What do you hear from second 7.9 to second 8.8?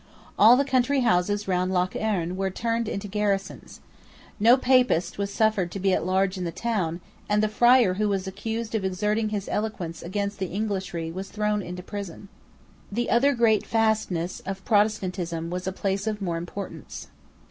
who was accused